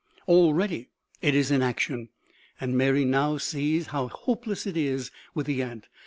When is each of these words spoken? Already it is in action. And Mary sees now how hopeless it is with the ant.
Already 0.27 0.89
it 1.21 1.35
is 1.35 1.51
in 1.51 1.61
action. 1.61 2.09
And 2.59 2.75
Mary 2.75 3.03
sees 3.37 3.85
now 3.85 3.91
how 3.91 4.07
hopeless 4.07 4.65
it 4.65 4.75
is 4.75 5.11
with 5.35 5.45
the 5.45 5.61
ant. 5.61 5.89